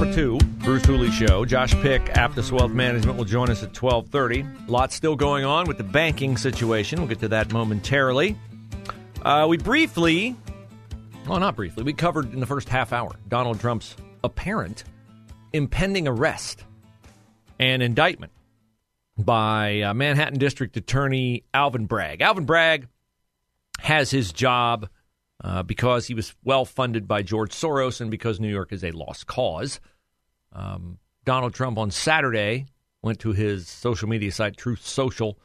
Number 0.00 0.14
two, 0.14 0.38
Bruce 0.64 0.86
Hooley 0.86 1.10
Show. 1.10 1.44
Josh 1.44 1.74
Pick, 1.82 2.02
Aptus 2.14 2.50
Wealth 2.50 2.70
Management, 2.70 3.18
will 3.18 3.26
join 3.26 3.50
us 3.50 3.62
at 3.62 3.78
1230. 3.78 4.46
Lots 4.66 4.94
still 4.94 5.14
going 5.14 5.44
on 5.44 5.66
with 5.66 5.76
the 5.76 5.84
banking 5.84 6.38
situation. 6.38 7.00
We'll 7.00 7.08
get 7.08 7.18
to 7.18 7.28
that 7.28 7.52
momentarily. 7.52 8.34
Uh, 9.20 9.44
we 9.46 9.58
briefly, 9.58 10.34
well, 11.28 11.38
not 11.38 11.54
briefly, 11.54 11.82
we 11.82 11.92
covered 11.92 12.32
in 12.32 12.40
the 12.40 12.46
first 12.46 12.70
half 12.70 12.94
hour 12.94 13.10
Donald 13.28 13.60
Trump's 13.60 13.94
apparent 14.24 14.84
impending 15.52 16.08
arrest 16.08 16.64
and 17.58 17.82
indictment 17.82 18.32
by 19.18 19.82
uh, 19.82 19.92
Manhattan 19.92 20.38
District 20.38 20.74
Attorney 20.78 21.44
Alvin 21.52 21.84
Bragg. 21.84 22.22
Alvin 22.22 22.46
Bragg 22.46 22.88
has 23.80 24.10
his 24.10 24.32
job 24.32 24.88
uh, 25.44 25.62
because 25.62 26.06
he 26.06 26.14
was 26.14 26.34
well 26.42 26.64
funded 26.64 27.06
by 27.06 27.20
George 27.20 27.52
Soros 27.52 28.00
and 28.00 28.10
because 28.10 28.40
New 28.40 28.48
York 28.48 28.72
is 28.72 28.82
a 28.82 28.92
lost 28.92 29.26
cause. 29.26 29.78
Um, 30.52 30.98
Donald 31.24 31.54
Trump 31.54 31.78
on 31.78 31.90
Saturday 31.90 32.66
went 33.02 33.20
to 33.20 33.32
his 33.32 33.68
social 33.68 34.08
media 34.08 34.32
site, 34.32 34.56
Truth 34.56 34.86
Social, 34.86 35.38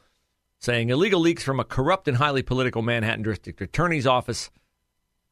saying 0.58 0.90
illegal 0.90 1.20
leaks 1.20 1.42
from 1.42 1.60
a 1.60 1.64
corrupt 1.64 2.08
and 2.08 2.16
highly 2.16 2.42
political 2.42 2.82
Manhattan 2.82 3.22
District 3.22 3.60
Attorney's 3.60 4.06
office, 4.06 4.50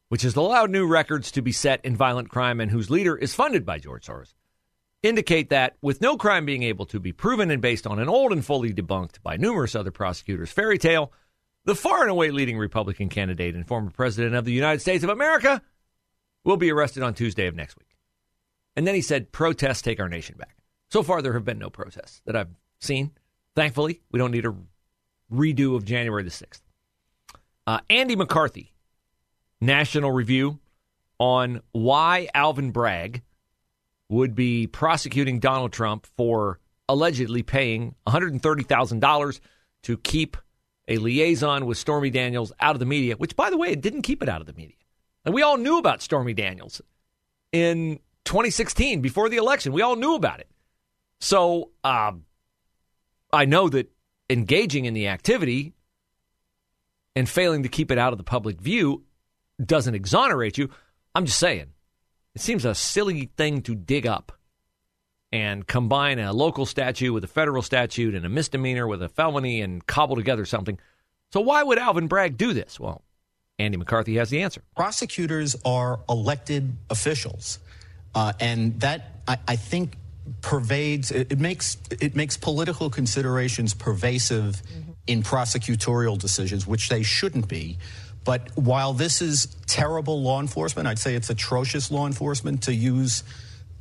which 0.09 0.21
has 0.21 0.35
allowed 0.35 0.69
new 0.69 0.87
records 0.87 1.31
to 1.31 1.41
be 1.41 1.51
set 1.51 1.83
in 1.83 1.95
violent 1.95 2.29
crime 2.29 2.59
and 2.59 2.71
whose 2.71 2.89
leader 2.89 3.15
is 3.15 3.35
funded 3.35 3.65
by 3.65 3.79
George 3.79 4.05
Soros, 4.05 4.33
indicate 5.03 5.49
that 5.49 5.75
with 5.81 6.01
no 6.01 6.17
crime 6.17 6.45
being 6.45 6.63
able 6.63 6.85
to 6.85 6.99
be 6.99 7.11
proven 7.11 7.51
and 7.51 7.61
based 7.61 7.87
on 7.87 7.99
an 7.99 8.09
old 8.09 8.31
and 8.31 8.45
fully 8.45 8.73
debunked 8.73 9.21
by 9.23 9.37
numerous 9.37 9.75
other 9.75 9.91
prosecutors 9.91 10.51
fairy 10.51 10.77
tale, 10.77 11.11
the 11.65 11.75
far 11.75 12.01
and 12.01 12.11
away 12.11 12.31
leading 12.31 12.57
Republican 12.57 13.09
candidate 13.09 13.55
and 13.55 13.67
former 13.67 13.89
president 13.89 14.35
of 14.35 14.45
the 14.45 14.53
United 14.53 14.79
States 14.79 15.03
of 15.03 15.09
America 15.09 15.61
will 16.43 16.57
be 16.57 16.71
arrested 16.71 17.01
on 17.01 17.13
Tuesday 17.15 17.47
of 17.47 17.55
next 17.55 17.77
week. 17.77 17.94
And 18.75 18.85
then 18.85 18.95
he 18.95 19.01
said, 19.01 19.31
protests 19.31 19.81
take 19.81 19.99
our 19.99 20.09
nation 20.09 20.35
back. 20.37 20.57
So 20.89 21.03
far, 21.03 21.21
there 21.21 21.33
have 21.33 21.45
been 21.45 21.59
no 21.59 21.69
protests 21.69 22.21
that 22.25 22.35
I've 22.35 22.53
seen. 22.79 23.11
Thankfully, 23.55 24.01
we 24.11 24.19
don't 24.19 24.31
need 24.31 24.45
a 24.45 24.55
redo 25.31 25.75
of 25.75 25.85
January 25.85 26.23
the 26.23 26.29
6th. 26.29 26.61
Uh, 27.67 27.79
Andy 27.89 28.15
McCarthy, 28.15 28.73
National 29.61 30.11
Review 30.11 30.59
on 31.17 31.61
why 31.71 32.27
Alvin 32.33 32.71
Bragg 32.71 33.23
would 34.09 34.35
be 34.35 34.67
prosecuting 34.67 35.39
Donald 35.39 35.71
Trump 35.71 36.05
for 36.17 36.59
allegedly 36.87 37.41
paying 37.41 37.95
$130,000 38.07 39.39
to 39.83 39.97
keep 39.97 40.37
a 40.87 40.97
liaison 40.97 41.65
with 41.65 41.77
Stormy 41.77 42.11
Daniels 42.11 42.51
out 42.59 42.75
of 42.75 42.79
the 42.79 42.85
media, 42.85 43.15
which, 43.15 43.35
by 43.35 43.49
the 43.49 43.57
way, 43.57 43.69
it 43.69 43.81
didn't 43.81 44.03
keep 44.03 44.21
it 44.21 44.29
out 44.29 44.41
of 44.41 44.47
the 44.47 44.53
media. 44.53 44.75
And 45.23 45.33
we 45.33 45.41
all 45.41 45.57
knew 45.57 45.79
about 45.79 46.03
Stormy 46.03 46.33
Daniels 46.33 46.81
in 47.51 47.99
2016 48.25 49.01
before 49.01 49.29
the 49.29 49.37
election. 49.37 49.71
We 49.71 49.81
all 49.81 49.95
knew 49.95 50.15
about 50.15 50.39
it. 50.39 50.49
So 51.19 51.71
um, 51.83 52.25
I 53.31 53.45
know 53.45 53.69
that 53.69 53.91
engaging 54.29 54.85
in 54.85 54.93
the 54.93 55.07
activity 55.07 55.73
and 57.15 57.29
failing 57.29 57.63
to 57.63 57.69
keep 57.69 57.91
it 57.91 57.97
out 57.97 58.11
of 58.11 58.17
the 58.17 58.23
public 58.23 58.59
view 58.59 59.03
doesn't 59.63 59.95
exonerate 59.95 60.57
you. 60.57 60.69
I'm 61.13 61.25
just 61.25 61.39
saying, 61.39 61.67
it 62.33 62.41
seems 62.41 62.65
a 62.65 62.75
silly 62.75 63.31
thing 63.37 63.61
to 63.63 63.75
dig 63.75 64.05
up 64.05 64.33
and 65.31 65.65
combine 65.65 66.19
a 66.19 66.33
local 66.33 66.65
statute 66.65 67.13
with 67.13 67.23
a 67.23 67.27
federal 67.27 67.61
statute 67.61 68.15
and 68.15 68.25
a 68.25 68.29
misdemeanor 68.29 68.87
with 68.87 69.01
a 69.01 69.09
felony 69.09 69.61
and 69.61 69.85
cobble 69.85 70.15
together 70.15 70.45
something. 70.45 70.79
So 71.31 71.41
why 71.41 71.63
would 71.63 71.77
Alvin 71.77 72.07
Bragg 72.07 72.37
do 72.37 72.53
this? 72.53 72.79
Well, 72.79 73.03
Andy 73.57 73.77
McCarthy 73.77 74.15
has 74.15 74.29
the 74.29 74.41
answer. 74.41 74.61
Prosecutors 74.75 75.55
are 75.65 75.99
elected 76.09 76.73
officials, 76.89 77.59
uh, 78.15 78.33
and 78.39 78.79
that 78.79 79.19
I, 79.27 79.37
I 79.47 79.55
think 79.57 79.97
pervades. 80.41 81.11
It, 81.11 81.33
it, 81.33 81.39
makes 81.39 81.77
it 81.91 82.15
makes 82.15 82.37
political 82.37 82.89
considerations 82.89 83.73
pervasive 83.73 84.55
mm-hmm. 84.55 84.91
in 85.05 85.21
prosecutorial 85.21 86.17
decisions, 86.17 86.65
which 86.65 86.89
they 86.89 87.03
shouldn't 87.03 87.47
be. 87.47 87.77
But 88.23 88.49
while 88.55 88.93
this 88.93 89.21
is 89.21 89.55
terrible 89.67 90.21
law 90.21 90.41
enforcement, 90.41 90.87
I'd 90.87 90.97
say 90.97 91.13
it's 91.13 91.29
atrocious 91.29 91.91
law 91.91 92.07
enforcement 92.07 92.63
to 92.63 92.73
use 92.73 93.23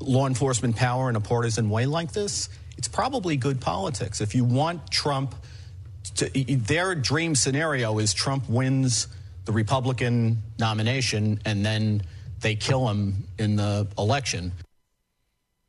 law 0.01 0.27
enforcement 0.27 0.77
power 0.77 1.09
in 1.09 1.17
a 1.17 1.21
partisan 1.21 1.71
way 1.71 1.87
like 1.87 2.13
this. 2.13 2.51
It's 2.77 2.89
probably 2.89 3.37
good 3.37 3.61
politics. 3.61 4.21
If 4.21 4.35
you 4.35 4.45
want 4.45 4.91
Trump 4.91 5.35
to, 6.17 6.29
their 6.29 6.95
dream 6.95 7.35
scenario 7.35 7.99
is 7.99 8.13
Trump 8.13 8.49
wins 8.49 9.09
the 9.47 9.53
Republican 9.53 10.43
nomination 10.59 11.41
and 11.47 11.65
then 11.65 12.03
they 12.45 12.55
kill 12.55 12.89
him 12.89 13.27
in 13.39 13.57
the 13.57 13.89
election. 13.99 14.53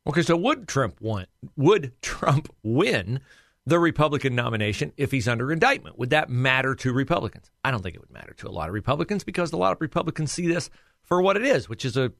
Okay, 0.06 0.22
so 0.22 0.36
would 0.36 0.68
Trump 0.68 1.00
want 1.00 1.28
would 1.56 1.90
Trump 2.02 2.54
win 2.62 3.20
the 3.64 3.78
Republican 3.80 4.36
nomination 4.36 4.92
if 4.96 5.10
he's 5.10 5.26
under 5.26 5.50
indictment? 5.50 5.98
Would 5.98 6.10
that 6.10 6.28
matter 6.28 6.74
to 6.76 6.92
Republicans? 6.92 7.50
I 7.64 7.72
don't 7.72 7.82
think 7.82 7.96
it 7.96 8.00
would 8.00 8.12
matter 8.12 8.34
to 8.34 8.48
a 8.48 8.50
lot 8.50 8.68
of 8.68 8.74
Republicans 8.74 9.24
because 9.24 9.52
a 9.52 9.56
lot 9.56 9.72
of 9.72 9.80
Republicans 9.80 10.30
see 10.30 10.46
this 10.46 10.70
for 11.02 11.20
what 11.20 11.36
it 11.36 11.44
is, 11.44 11.68
which 11.68 11.84
is 11.84 11.96
a 11.96 12.12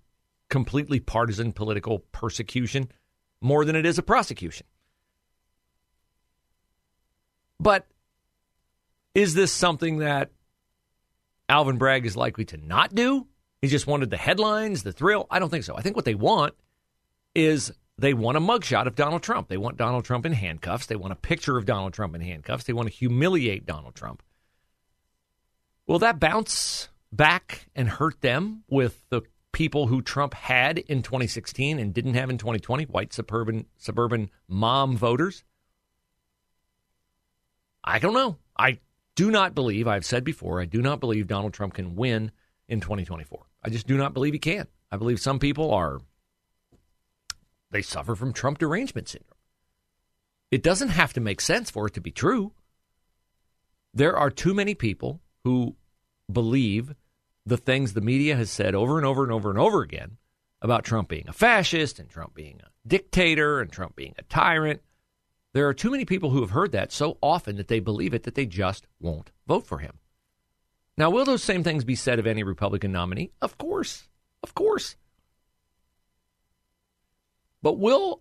completely 0.48 1.00
partisan 1.00 1.52
political 1.52 2.00
persecution 2.10 2.88
more 3.40 3.64
than 3.64 3.76
it 3.76 3.86
is 3.86 3.98
a 3.98 4.02
prosecution. 4.02 4.66
But 7.60 7.86
is 9.14 9.34
this 9.34 9.52
something 9.52 9.98
that 9.98 10.30
Alvin 11.48 11.76
Bragg 11.76 12.06
is 12.06 12.16
likely 12.16 12.46
to 12.46 12.56
not 12.56 12.94
do? 12.94 13.26
He 13.62 13.68
just 13.68 13.86
wanted 13.86 14.10
the 14.10 14.16
headlines, 14.16 14.82
the 14.82 14.92
thrill. 14.92 15.26
I 15.30 15.38
don't 15.38 15.50
think 15.50 15.64
so. 15.64 15.76
I 15.76 15.82
think 15.82 15.96
what 15.96 16.04
they 16.04 16.14
want 16.14 16.54
is 17.34 17.72
they 17.98 18.14
want 18.14 18.36
a 18.36 18.40
mugshot 18.40 18.86
of 18.86 18.94
Donald 18.94 19.22
Trump. 19.22 19.48
They 19.48 19.56
want 19.56 19.76
Donald 19.76 20.04
Trump 20.04 20.26
in 20.26 20.32
handcuffs. 20.32 20.86
They 20.86 20.96
want 20.96 21.12
a 21.12 21.16
picture 21.16 21.56
of 21.56 21.64
Donald 21.64 21.94
Trump 21.94 22.14
in 22.14 22.20
handcuffs. 22.20 22.64
They 22.64 22.72
want 22.72 22.88
to 22.88 22.94
humiliate 22.94 23.64
Donald 23.64 23.94
Trump. 23.94 24.22
Will 25.86 25.98
that 26.00 26.20
bounce 26.20 26.88
back 27.12 27.68
and 27.74 27.88
hurt 27.88 28.20
them 28.20 28.64
with 28.68 29.08
the 29.08 29.22
people 29.52 29.86
who 29.86 30.02
Trump 30.02 30.34
had 30.34 30.78
in 30.78 31.02
2016 31.02 31.78
and 31.78 31.94
didn't 31.94 32.14
have 32.14 32.28
in 32.28 32.36
2020, 32.36 32.84
white 32.84 33.12
suburban 33.12 33.66
suburban 33.78 34.30
mom 34.48 34.96
voters? 34.96 35.44
I 37.82 37.98
don't 37.98 38.14
know. 38.14 38.36
I 38.58 38.80
do 39.14 39.30
not 39.30 39.54
believe, 39.54 39.86
I've 39.86 40.04
said 40.04 40.24
before, 40.24 40.60
I 40.60 40.66
do 40.66 40.82
not 40.82 41.00
believe 41.00 41.28
Donald 41.28 41.54
Trump 41.54 41.74
can 41.74 41.94
win 41.94 42.32
in 42.68 42.80
2024. 42.80 43.46
I 43.62 43.70
just 43.70 43.86
do 43.86 43.96
not 43.96 44.14
believe 44.14 44.32
he 44.32 44.38
can. 44.38 44.66
I 44.90 44.96
believe 44.96 45.20
some 45.20 45.38
people 45.38 45.72
are 45.72 46.00
they 47.70 47.82
suffer 47.82 48.14
from 48.14 48.32
Trump 48.32 48.58
derangement 48.58 49.08
syndrome. 49.08 49.32
It 50.50 50.62
doesn't 50.62 50.90
have 50.90 51.12
to 51.14 51.20
make 51.20 51.40
sense 51.40 51.70
for 51.70 51.86
it 51.86 51.94
to 51.94 52.00
be 52.00 52.12
true. 52.12 52.52
There 53.92 54.16
are 54.16 54.30
too 54.30 54.54
many 54.54 54.74
people 54.74 55.20
who 55.44 55.76
believe 56.30 56.94
the 57.44 57.56
things 57.56 57.92
the 57.92 58.00
media 58.00 58.36
has 58.36 58.50
said 58.50 58.74
over 58.74 58.98
and 58.98 59.06
over 59.06 59.22
and 59.22 59.32
over 59.32 59.50
and 59.50 59.58
over 59.58 59.82
again 59.82 60.16
about 60.62 60.84
Trump 60.84 61.08
being 61.08 61.28
a 61.28 61.32
fascist 61.32 61.98
and 61.98 62.08
Trump 62.08 62.34
being 62.34 62.60
a 62.64 62.70
dictator 62.88 63.60
and 63.60 63.70
Trump 63.70 63.96
being 63.96 64.14
a 64.18 64.22
tyrant. 64.22 64.80
There 65.52 65.68
are 65.68 65.74
too 65.74 65.90
many 65.90 66.04
people 66.04 66.30
who 66.30 66.40
have 66.40 66.50
heard 66.50 66.72
that 66.72 66.92
so 66.92 67.18
often 67.22 67.56
that 67.56 67.68
they 67.68 67.80
believe 67.80 68.14
it 68.14 68.24
that 68.24 68.34
they 68.34 68.46
just 68.46 68.86
won't 69.00 69.30
vote 69.46 69.66
for 69.66 69.78
him. 69.78 69.98
Now, 70.98 71.10
will 71.10 71.24
those 71.24 71.42
same 71.42 71.62
things 71.62 71.84
be 71.84 71.94
said 71.94 72.18
of 72.18 72.26
any 72.26 72.42
Republican 72.42 72.92
nominee? 72.92 73.30
Of 73.42 73.58
course. 73.58 74.08
Of 74.42 74.54
course. 74.54 74.96
But 77.62 77.78
will 77.78 78.20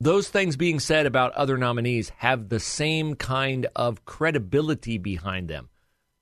those 0.00 0.28
things 0.28 0.56
being 0.56 0.80
said 0.80 1.06
about 1.06 1.32
other 1.32 1.56
nominees 1.56 2.10
have 2.18 2.48
the 2.48 2.60
same 2.60 3.14
kind 3.14 3.66
of 3.74 4.04
credibility 4.04 4.98
behind 4.98 5.48
them? 5.48 5.68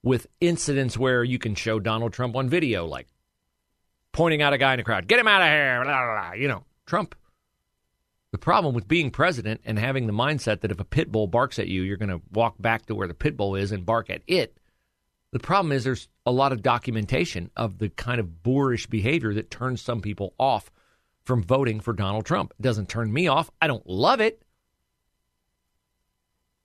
with 0.03 0.27
incidents 0.41 0.99
where 0.99 1.23
you 1.23 1.39
can 1.39 1.55
show 1.55 1.79
Donald 1.79 2.13
Trump 2.13 2.37
on 2.37 2.49
video, 2.49 2.87
like 2.87 3.07
pointing 4.13 4.43
out 4.43 4.53
a 4.53 4.59
guy 4.59 4.75
in 4.75 4.81
a 4.81 4.85
crowd, 4.85 5.07
get 5.07 5.19
him 5.19 5.29
out 5.29 5.43
of 5.43 5.49
here, 5.49 5.83
blah, 5.83 6.05
blah, 6.05 6.31
blah. 6.31 6.33
you 6.33 6.49
know, 6.49 6.65
Trump 6.87 7.15
The 8.33 8.39
problem 8.39 8.75
with 8.75 8.89
being 8.89 9.11
president 9.11 9.61
and 9.65 9.79
having 9.79 10.07
the 10.07 10.13
mindset 10.13 10.61
that 10.61 10.71
if 10.71 10.81
a 10.81 10.85
pit 10.85 11.11
bull 11.11 11.27
barks 11.27 11.59
at 11.59 11.69
you, 11.69 11.83
you're 11.83 11.97
going 11.97 12.09
to 12.09 12.23
walk 12.33 12.57
back 12.61 12.87
to 12.87 12.95
where 12.95 13.09
the 13.09 13.15
pit 13.15 13.37
bull 13.37 13.55
is 13.55 13.73
and 13.73 13.87
bark 13.87 14.11
at 14.11 14.23
it. 14.27 14.59
The 15.33 15.39
problem 15.39 15.73
is 15.73 15.83
there's 15.83 16.09
a 16.27 16.31
lot 16.31 16.53
of 16.53 16.63
documentation 16.63 17.51
of 17.57 17.79
the 17.79 17.89
kind 17.89 18.21
of 18.21 18.43
boorish 18.43 18.87
behavior 18.87 19.33
that 19.35 19.51
turns 19.51 19.81
some 19.81 20.01
people 20.01 20.35
off 20.39 20.71
from 21.25 21.43
voting 21.43 21.81
for 21.81 21.95
Donald 21.95 22.27
Trump. 22.27 22.53
It 22.59 22.63
doesn't 22.63 22.89
turn 22.89 23.13
me 23.13 23.29
off. 23.29 23.51
I 23.61 23.67
don't 23.67 23.87
love 23.87 24.21
it. 24.21 24.43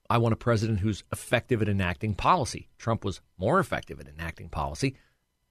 I 0.09 0.17
want 0.17 0.33
a 0.33 0.37
president 0.37 0.79
who's 0.79 1.03
effective 1.11 1.61
at 1.61 1.69
enacting 1.69 2.13
policy. 2.13 2.69
Trump 2.77 3.03
was 3.03 3.21
more 3.37 3.59
effective 3.59 3.99
at 3.99 4.07
enacting 4.07 4.49
policy 4.49 4.95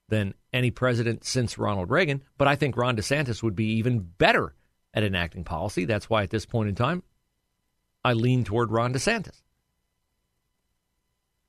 than 0.09 0.35
any 0.53 0.71
president 0.71 1.25
since 1.25 1.59
Ronald 1.59 1.91
Reagan, 1.91 2.23
but 2.39 2.49
I 2.49 2.57
think 2.57 2.77
Ron 2.77 2.97
DeSantis 2.97 3.43
would 3.43 3.57
be 3.57 3.73
even 3.75 4.01
better 4.01 4.55
at 4.95 5.03
enacting 5.03 5.45
policy. 5.45 5.85
That's 5.85 6.09
why 6.09 6.23
at 6.23 6.31
this 6.31 6.47
point 6.47 6.69
in 6.69 6.75
time, 6.75 7.03
I 8.05 8.13
lean 8.13 8.45
toward 8.45 8.71
Ron 8.71 8.95
DeSantis. 8.95 9.43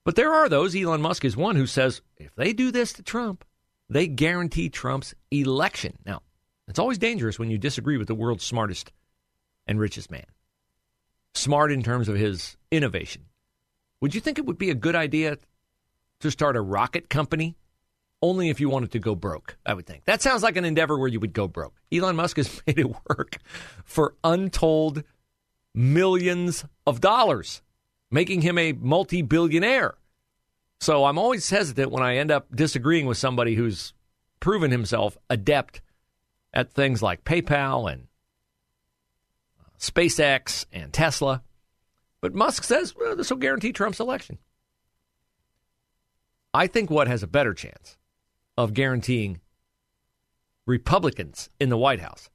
But 0.07 0.15
there 0.15 0.33
are 0.33 0.48
those, 0.48 0.74
Elon 0.74 1.01
Musk 1.01 1.25
is 1.25 1.36
one, 1.36 1.57
who 1.57 1.68
says 1.68 2.01
if 2.15 2.33
they 2.36 2.54
do 2.54 2.71
this 2.71 2.94
to 2.94 3.04
Trump, 3.04 3.44
they 3.89 4.07
guarantee 4.07 4.69
Trump's 4.69 5.13
election. 5.31 5.98
Now, 6.06 6.21
it's 6.69 6.80
always 6.80 6.98
dangerous 6.98 7.38
when 7.38 7.50
you 7.50 7.57
disagree 7.57 7.98
with 7.98 8.07
the 8.07 8.15
world's 8.15 8.45
smartest 8.45 8.94
and 9.68 9.77
richest 9.77 10.09
man. 10.09 10.24
Smart 11.33 11.74
in 11.74 11.83
terms 11.83 12.07
of 12.07 12.15
his 12.15 12.56
innovation. 12.71 13.24
Would 14.00 14.15
you 14.15 14.21
think 14.21 14.39
it 14.39 14.45
would 14.45 14.57
be 14.57 14.69
a 14.69 14.75
good 14.75 14.95
idea 14.95 15.39
to 16.21 16.31
start 16.31 16.56
a 16.56 16.62
rocket 16.62 17.09
company 17.09 17.57
only 18.21 18.48
if 18.48 18.62
you 18.62 18.69
wanted 18.69 18.94
to 18.94 19.00
go 19.00 19.13
broke, 19.13 19.57
I 19.65 19.74
would 19.74 19.88
think. 19.88 20.06
That 20.06 20.21
sounds 20.21 20.42
like 20.42 20.56
an 20.56 20.63
endeavor 20.63 20.98
where 20.98 21.09
you 21.09 21.19
would 21.19 21.33
go 21.33 21.50
broke. 21.50 21.81
Elon 21.92 22.15
Musk 22.15 22.38
has 22.38 22.62
made 22.65 22.80
it 22.80 22.95
work 23.09 23.39
for 23.83 24.15
untold 24.24 25.04
millions 25.75 26.63
of 26.86 27.01
dollars, 27.01 27.62
making 28.12 28.42
him 28.42 28.57
a 28.57 28.74
multi 28.74 29.21
billionaire. 29.21 29.95
So 30.80 31.06
I'm 31.06 31.18
always 31.18 31.50
hesitant 31.50 31.92
when 31.92 32.04
I 32.04 32.18
end 32.18 32.31
up 32.31 32.48
disagreeing 32.56 33.07
with 33.07 33.18
somebody 33.18 33.56
who's 33.56 33.94
proven 34.39 34.71
himself 34.71 35.18
adept 35.30 35.81
at 36.54 36.71
things 36.71 37.01
like 37.01 37.24
PayPal 37.24 37.92
and 37.92 38.07
uh, 39.59 39.69
SpaceX 39.80 40.65
and 40.71 40.94
Tesla. 40.94 41.44
But 42.21 42.33
Musk 42.33 42.63
says 42.63 42.95
well, 42.95 43.15
this 43.15 43.30
will 43.30 43.38
guarantee 43.38 43.71
Trump's 43.71 44.00
election. 44.00 44.38
I 46.54 46.68
think 46.68 46.89
what 46.89 47.07
has 47.07 47.24
a 47.24 47.27
better 47.27 47.54
chance 47.54 47.98
of 48.57 48.74
guaranteeing 48.74 49.42
Republicans 50.65 51.50
in 51.59 51.69
the 51.69 51.77
White 51.77 52.00
House 52.00 52.30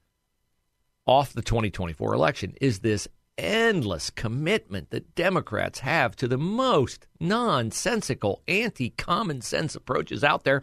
off 1.07 1.33
the 1.33 1.43
2024 1.43 2.15
election 2.15 2.55
is 2.61 2.81
this 2.81 3.09
endless 3.39 4.11
commitment 4.11 4.91
that 4.91 5.15
Democrats 5.15 5.81
have 5.81 6.15
to 6.17 6.29
the 6.29 6.39
most 6.39 7.07
nonsensical, 7.21 8.43
anti 8.47 8.91
common 8.91 9.41
sense 9.41 9.75
approaches 9.75 10.23
out 10.23 10.45
there, 10.45 10.63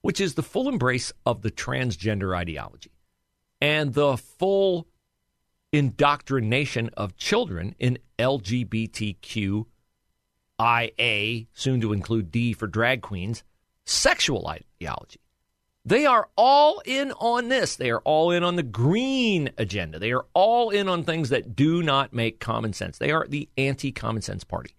which 0.00 0.20
is 0.20 0.34
the 0.34 0.42
full 0.42 0.68
embrace 0.68 1.12
of 1.24 1.42
the 1.42 1.50
transgender 1.50 2.36
ideology 2.36 2.92
and 3.60 3.94
the 3.94 4.16
full 4.16 4.86
indoctrination 5.72 6.90
of 6.96 7.16
children 7.16 7.74
in 7.78 7.98
LGBTQIA, 8.18 9.66
soon 11.52 11.80
to 11.80 11.92
include 11.92 12.30
D 12.30 12.52
for 12.52 12.66
drag 12.66 13.02
queens, 13.02 13.44
sexual 13.84 14.46
ideology. 14.48 15.20
They 15.84 16.04
are 16.04 16.28
all 16.36 16.82
in 16.84 17.12
on 17.12 17.48
this. 17.48 17.76
They 17.76 17.90
are 17.90 18.00
all 18.00 18.30
in 18.30 18.44
on 18.44 18.56
the 18.56 18.62
green 18.62 19.50
agenda. 19.56 19.98
They 19.98 20.12
are 20.12 20.26
all 20.34 20.70
in 20.70 20.88
on 20.88 21.04
things 21.04 21.30
that 21.30 21.56
do 21.56 21.82
not 21.82 22.12
make 22.12 22.38
common 22.38 22.72
sense. 22.72 22.98
They 22.98 23.10
are 23.10 23.26
the 23.26 23.48
anti 23.56 23.90
common 23.90 24.22
sense 24.22 24.44
party. 24.44 24.74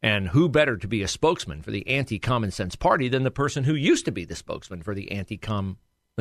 And 0.00 0.28
who 0.28 0.48
better 0.48 0.76
to 0.76 0.88
be 0.88 1.02
a 1.02 1.08
spokesman 1.08 1.62
for 1.62 1.70
the 1.70 1.86
anti 1.88 2.18
common 2.18 2.52
sense 2.52 2.76
party 2.76 3.08
than 3.08 3.24
the 3.24 3.30
person 3.30 3.64
who 3.64 3.74
used 3.74 4.04
to 4.04 4.12
be 4.12 4.24
the 4.24 4.36
spokesman 4.36 4.82
for 4.82 4.94
the 4.94 5.10
anti 5.12 5.36
common 5.36 5.76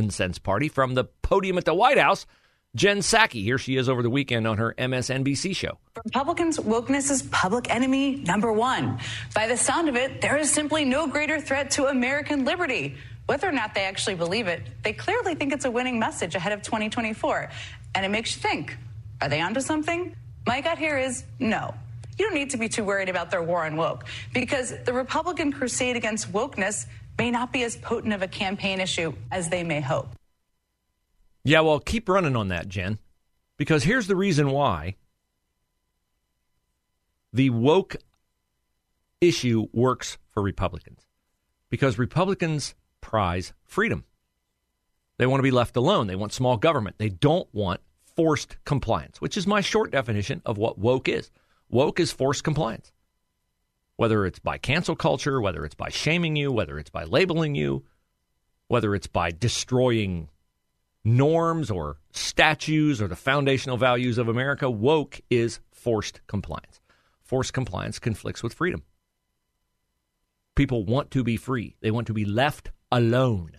sense 0.09 0.39
party 0.39 0.69
from 0.69 0.95
the 0.95 1.05
podium 1.05 1.57
at 1.57 1.65
the 1.65 1.73
White 1.73 1.97
House? 1.99 2.25
Jen 2.73 2.99
Psaki, 2.99 3.43
here 3.43 3.57
she 3.57 3.75
is 3.75 3.89
over 3.89 4.01
the 4.01 4.09
weekend 4.09 4.47
on 4.47 4.57
her 4.57 4.73
MSNBC 4.77 5.53
show. 5.53 5.77
Republicans' 6.05 6.57
wokeness 6.57 7.11
is 7.11 7.23
public 7.23 7.69
enemy 7.69 8.23
number 8.25 8.53
one. 8.53 8.97
By 9.35 9.47
the 9.47 9.57
sound 9.57 9.89
of 9.89 9.97
it, 9.97 10.21
there 10.21 10.37
is 10.37 10.49
simply 10.49 10.85
no 10.85 11.05
greater 11.05 11.41
threat 11.41 11.69
to 11.71 11.87
American 11.87 12.45
liberty. 12.45 12.95
Whether 13.25 13.49
or 13.49 13.51
not 13.51 13.75
they 13.75 13.83
actually 13.83 14.15
believe 14.15 14.47
it, 14.47 14.61
they 14.83 14.93
clearly 14.93 15.35
think 15.35 15.51
it's 15.51 15.65
a 15.65 15.71
winning 15.71 15.99
message 15.99 16.33
ahead 16.33 16.53
of 16.53 16.61
2024. 16.61 17.49
And 17.93 18.05
it 18.05 18.09
makes 18.09 18.35
you 18.35 18.41
think 18.41 18.77
are 19.21 19.27
they 19.27 19.41
onto 19.41 19.59
something? 19.59 20.15
My 20.47 20.61
gut 20.61 20.77
here 20.77 20.97
is 20.97 21.25
no. 21.39 21.73
You 22.17 22.25
don't 22.25 22.35
need 22.35 22.51
to 22.51 22.57
be 22.57 22.69
too 22.69 22.85
worried 22.85 23.09
about 23.09 23.31
their 23.31 23.43
war 23.43 23.65
on 23.65 23.75
woke 23.75 24.05
because 24.33 24.73
the 24.85 24.93
Republican 24.93 25.51
crusade 25.51 25.97
against 25.97 26.31
wokeness 26.31 26.85
may 27.17 27.31
not 27.31 27.51
be 27.51 27.63
as 27.63 27.75
potent 27.75 28.13
of 28.13 28.21
a 28.21 28.27
campaign 28.29 28.79
issue 28.79 29.13
as 29.29 29.49
they 29.49 29.63
may 29.63 29.81
hope. 29.81 30.07
Yeah, 31.43 31.61
well, 31.61 31.79
keep 31.79 32.07
running 32.07 32.35
on 32.35 32.49
that, 32.49 32.67
Jen, 32.67 32.99
because 33.57 33.83
here's 33.83 34.07
the 34.07 34.15
reason 34.15 34.51
why 34.51 34.95
the 37.33 37.49
woke 37.49 37.95
issue 39.19 39.67
works 39.71 40.17
for 40.31 40.43
Republicans. 40.43 41.05
Because 41.69 41.97
Republicans 41.97 42.75
prize 42.99 43.53
freedom. 43.63 44.03
They 45.17 45.25
want 45.25 45.39
to 45.39 45.43
be 45.43 45.51
left 45.51 45.77
alone. 45.77 46.07
They 46.07 46.15
want 46.15 46.33
small 46.33 46.57
government. 46.57 46.97
They 46.97 47.09
don't 47.09 47.47
want 47.53 47.81
forced 48.15 48.57
compliance, 48.65 49.21
which 49.21 49.37
is 49.37 49.47
my 49.47 49.61
short 49.61 49.91
definition 49.91 50.41
of 50.45 50.57
what 50.57 50.77
woke 50.77 51.07
is. 51.07 51.31
Woke 51.69 51.99
is 51.99 52.11
forced 52.11 52.43
compliance. 52.43 52.91
Whether 53.95 54.25
it's 54.25 54.39
by 54.39 54.57
cancel 54.57 54.95
culture, 54.95 55.39
whether 55.39 55.63
it's 55.63 55.75
by 55.75 55.89
shaming 55.89 56.35
you, 56.35 56.51
whether 56.51 56.77
it's 56.79 56.89
by 56.89 57.03
labeling 57.03 57.55
you, 57.55 57.85
whether 58.67 58.95
it's 58.95 59.07
by 59.07 59.31
destroying 59.31 60.29
norms 61.03 61.71
or 61.71 61.97
statues 62.11 63.01
or 63.01 63.07
the 63.07 63.15
foundational 63.15 63.77
values 63.77 64.17
of 64.17 64.27
America. 64.27 64.69
Woke 64.69 65.19
is 65.29 65.59
forced 65.71 66.21
compliance. 66.27 66.79
Forced 67.23 67.53
compliance 67.53 67.99
conflicts 67.99 68.43
with 68.43 68.53
freedom. 68.53 68.83
People 70.55 70.85
want 70.85 71.11
to 71.11 71.23
be 71.23 71.37
free, 71.37 71.75
they 71.81 71.91
want 71.91 72.07
to 72.07 72.13
be 72.13 72.25
left 72.25 72.71
alone. 72.91 73.51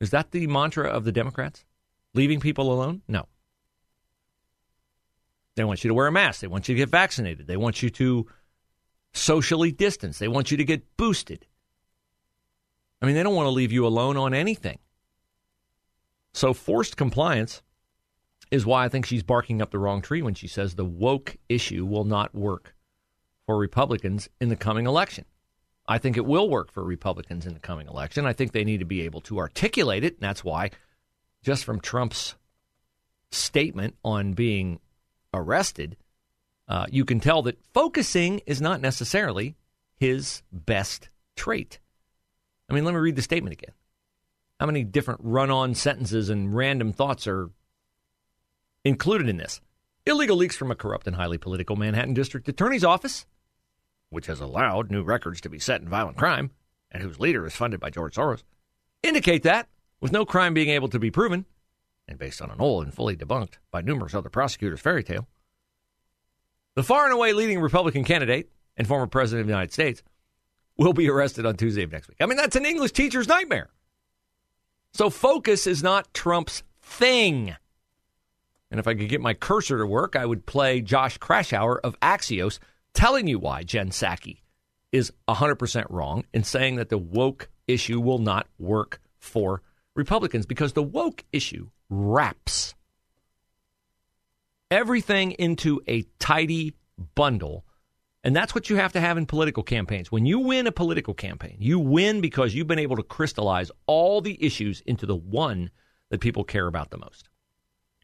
Is 0.00 0.10
that 0.10 0.30
the 0.30 0.46
mantra 0.46 0.88
of 0.88 1.04
the 1.04 1.12
Democrats? 1.12 1.64
Leaving 2.12 2.40
people 2.40 2.72
alone? 2.72 3.02
No. 3.08 3.26
They 5.54 5.64
want 5.64 5.82
you 5.82 5.88
to 5.88 5.94
wear 5.94 6.06
a 6.06 6.12
mask. 6.12 6.40
They 6.40 6.46
want 6.48 6.68
you 6.68 6.74
to 6.74 6.78
get 6.78 6.90
vaccinated. 6.90 7.46
They 7.46 7.56
want 7.56 7.82
you 7.82 7.88
to 7.90 8.26
socially 9.14 9.72
distance. 9.72 10.18
They 10.18 10.28
want 10.28 10.50
you 10.50 10.58
to 10.58 10.64
get 10.64 10.96
boosted. 10.98 11.46
I 13.00 13.06
mean, 13.06 13.14
they 13.14 13.22
don't 13.22 13.34
want 13.34 13.46
to 13.46 13.50
leave 13.50 13.72
you 13.72 13.86
alone 13.86 14.16
on 14.16 14.34
anything. 14.34 14.78
So 16.36 16.52
forced 16.52 16.98
compliance 16.98 17.62
is 18.50 18.66
why 18.66 18.84
I 18.84 18.90
think 18.90 19.06
she's 19.06 19.22
barking 19.22 19.62
up 19.62 19.70
the 19.70 19.78
wrong 19.78 20.02
tree 20.02 20.20
when 20.20 20.34
she 20.34 20.46
says 20.46 20.74
the 20.74 20.84
woke 20.84 21.38
issue 21.48 21.86
will 21.86 22.04
not 22.04 22.34
work 22.34 22.74
for 23.46 23.56
Republicans 23.56 24.28
in 24.38 24.50
the 24.50 24.54
coming 24.54 24.86
election. 24.86 25.24
I 25.88 25.96
think 25.96 26.18
it 26.18 26.26
will 26.26 26.50
work 26.50 26.70
for 26.70 26.84
Republicans 26.84 27.46
in 27.46 27.54
the 27.54 27.60
coming 27.60 27.88
election. 27.88 28.26
I 28.26 28.34
think 28.34 28.52
they 28.52 28.64
need 28.64 28.80
to 28.80 28.84
be 28.84 29.00
able 29.00 29.22
to 29.22 29.38
articulate 29.38 30.04
it. 30.04 30.12
And 30.12 30.20
that's 30.20 30.44
why, 30.44 30.72
just 31.42 31.64
from 31.64 31.80
Trump's 31.80 32.34
statement 33.30 33.96
on 34.04 34.34
being 34.34 34.80
arrested, 35.32 35.96
uh, 36.68 36.84
you 36.90 37.06
can 37.06 37.18
tell 37.18 37.40
that 37.44 37.64
focusing 37.72 38.42
is 38.44 38.60
not 38.60 38.82
necessarily 38.82 39.56
his 39.96 40.42
best 40.52 41.08
trait. 41.34 41.78
I 42.68 42.74
mean, 42.74 42.84
let 42.84 42.92
me 42.92 43.00
read 43.00 43.16
the 43.16 43.22
statement 43.22 43.54
again. 43.54 43.72
How 44.58 44.66
many 44.66 44.84
different 44.84 45.20
run 45.22 45.50
on 45.50 45.74
sentences 45.74 46.30
and 46.30 46.54
random 46.54 46.92
thoughts 46.92 47.26
are 47.26 47.50
included 48.84 49.28
in 49.28 49.36
this? 49.36 49.60
Illegal 50.06 50.36
leaks 50.36 50.56
from 50.56 50.70
a 50.70 50.76
corrupt 50.76 51.06
and 51.06 51.16
highly 51.16 51.36
political 51.36 51.76
Manhattan 51.76 52.14
District 52.14 52.48
Attorney's 52.48 52.84
Office, 52.84 53.26
which 54.08 54.26
has 54.26 54.40
allowed 54.40 54.90
new 54.90 55.02
records 55.02 55.40
to 55.42 55.50
be 55.50 55.58
set 55.58 55.82
in 55.82 55.88
violent 55.88 56.16
crime 56.16 56.52
and 56.90 57.02
whose 57.02 57.20
leader 57.20 57.44
is 57.44 57.54
funded 57.54 57.80
by 57.80 57.90
George 57.90 58.14
Soros, 58.14 58.44
indicate 59.02 59.42
that, 59.42 59.68
with 60.00 60.12
no 60.12 60.24
crime 60.24 60.54
being 60.54 60.70
able 60.70 60.88
to 60.88 60.98
be 60.98 61.10
proven, 61.10 61.44
and 62.08 62.18
based 62.18 62.40
on 62.40 62.50
an 62.50 62.60
old 62.60 62.84
and 62.84 62.94
fully 62.94 63.16
debunked 63.16 63.54
by 63.70 63.80
numerous 63.80 64.14
other 64.14 64.30
prosecutors 64.30 64.80
fairy 64.80 65.02
tale, 65.02 65.26
the 66.76 66.82
far 66.82 67.04
and 67.04 67.12
away 67.12 67.32
leading 67.32 67.60
Republican 67.60 68.04
candidate 68.04 68.50
and 68.76 68.86
former 68.86 69.06
president 69.06 69.40
of 69.42 69.46
the 69.48 69.52
United 69.52 69.72
States 69.72 70.02
will 70.78 70.92
be 70.92 71.10
arrested 71.10 71.44
on 71.44 71.56
Tuesday 71.56 71.82
of 71.82 71.90
next 71.90 72.08
week. 72.08 72.18
I 72.20 72.26
mean, 72.26 72.36
that's 72.36 72.56
an 72.56 72.66
English 72.66 72.92
teacher's 72.92 73.26
nightmare. 73.26 73.70
So 74.96 75.10
focus 75.10 75.66
is 75.66 75.82
not 75.82 76.14
Trump's 76.14 76.62
thing. 76.80 77.54
And 78.70 78.80
if 78.80 78.88
I 78.88 78.94
could 78.94 79.10
get 79.10 79.20
my 79.20 79.34
cursor 79.34 79.76
to 79.76 79.86
work, 79.86 80.16
I 80.16 80.24
would 80.24 80.46
play 80.46 80.80
Josh 80.80 81.18
Kraushaar 81.18 81.80
of 81.84 82.00
Axios 82.00 82.58
telling 82.94 83.26
you 83.26 83.38
why 83.38 83.62
Jen 83.62 83.90
Psaki 83.90 84.38
is 84.92 85.12
100% 85.28 85.84
wrong 85.90 86.24
in 86.32 86.44
saying 86.44 86.76
that 86.76 86.88
the 86.88 86.96
woke 86.96 87.50
issue 87.68 88.00
will 88.00 88.20
not 88.20 88.46
work 88.58 89.02
for 89.18 89.60
Republicans 89.94 90.46
because 90.46 90.72
the 90.72 90.82
woke 90.82 91.26
issue 91.30 91.68
wraps 91.90 92.74
everything 94.70 95.32
into 95.32 95.82
a 95.86 96.06
tidy 96.18 96.72
bundle. 97.14 97.65
And 98.26 98.34
that's 98.34 98.56
what 98.56 98.68
you 98.68 98.74
have 98.74 98.92
to 98.94 99.00
have 99.00 99.16
in 99.16 99.24
political 99.24 99.62
campaigns. 99.62 100.10
When 100.10 100.26
you 100.26 100.40
win 100.40 100.66
a 100.66 100.72
political 100.72 101.14
campaign, 101.14 101.58
you 101.60 101.78
win 101.78 102.20
because 102.20 102.56
you've 102.56 102.66
been 102.66 102.80
able 102.80 102.96
to 102.96 103.04
crystallize 103.04 103.70
all 103.86 104.20
the 104.20 104.36
issues 104.44 104.80
into 104.80 105.06
the 105.06 105.14
one 105.14 105.70
that 106.10 106.20
people 106.20 106.42
care 106.42 106.66
about 106.66 106.90
the 106.90 106.98
most. 106.98 107.28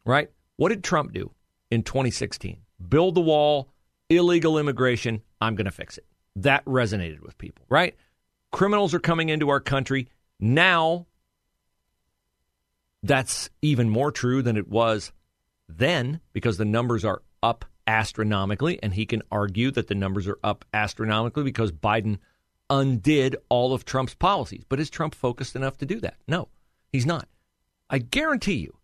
Right? 0.06 0.30
What 0.58 0.68
did 0.68 0.84
Trump 0.84 1.12
do 1.12 1.32
in 1.72 1.82
2016? 1.82 2.58
Build 2.88 3.16
the 3.16 3.20
wall, 3.20 3.72
illegal 4.08 4.58
immigration, 4.58 5.22
I'm 5.40 5.56
going 5.56 5.64
to 5.64 5.72
fix 5.72 5.98
it. 5.98 6.06
That 6.36 6.64
resonated 6.66 7.18
with 7.18 7.36
people, 7.36 7.64
right? 7.68 7.96
Criminals 8.52 8.94
are 8.94 9.00
coming 9.00 9.28
into 9.28 9.48
our 9.48 9.58
country. 9.58 10.08
Now, 10.38 11.08
that's 13.02 13.50
even 13.60 13.90
more 13.90 14.12
true 14.12 14.40
than 14.40 14.56
it 14.56 14.68
was 14.68 15.10
then 15.68 16.20
because 16.32 16.58
the 16.58 16.64
numbers 16.64 17.04
are 17.04 17.22
up 17.42 17.64
astronomically. 17.86 18.78
And 18.82 18.94
he 18.94 19.06
can 19.06 19.22
argue 19.30 19.70
that 19.72 19.88
the 19.88 19.94
numbers 19.94 20.26
are 20.28 20.38
up 20.42 20.64
astronomically 20.72 21.44
because 21.44 21.72
Biden 21.72 22.18
undid 22.70 23.36
all 23.48 23.74
of 23.74 23.84
Trump's 23.84 24.14
policies. 24.14 24.64
But 24.68 24.80
is 24.80 24.90
Trump 24.90 25.14
focused 25.14 25.56
enough 25.56 25.76
to 25.78 25.86
do 25.86 26.00
that? 26.00 26.16
No, 26.26 26.48
he's 26.90 27.06
not. 27.06 27.28
I 27.90 27.98
guarantee 27.98 28.54
you, 28.54 28.76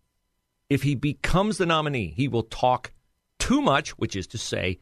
if 0.69 0.83
he 0.83 0.95
becomes 0.95 1.57
the 1.57 1.65
nominee, 1.65 2.13
he 2.15 2.27
will 2.27 2.43
talk 2.43 2.91
too 3.39 3.61
much, 3.61 3.91
which 3.97 4.15
is 4.15 4.27
to 4.27 4.37
say, 4.37 4.79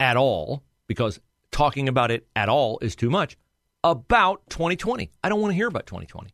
at 0.00 0.16
all, 0.16 0.64
because 0.88 1.20
talking 1.52 1.88
about 1.88 2.10
it 2.10 2.26
at 2.34 2.48
all 2.48 2.78
is 2.82 2.96
too 2.96 3.10
much, 3.10 3.36
about 3.84 4.42
2020. 4.50 5.10
I 5.22 5.28
don't 5.28 5.40
want 5.40 5.52
to 5.52 5.56
hear 5.56 5.68
about 5.68 5.86
2020. 5.86 6.30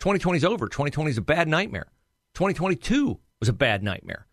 2020 0.00 0.36
is 0.36 0.44
over. 0.44 0.66
2020 0.66 1.10
is 1.10 1.18
a 1.18 1.22
bad 1.22 1.46
nightmare. 1.46 1.86
2022 2.34 3.20
was 3.38 3.48
a 3.48 3.52
bad 3.52 3.82
nightmare. 3.82 4.26